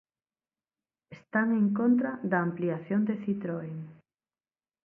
Están 1.17 1.47
en 1.61 1.67
contra 1.79 2.11
da 2.31 2.39
ampliación 2.47 3.01
de 3.09 3.15
Citroën. 3.23 3.77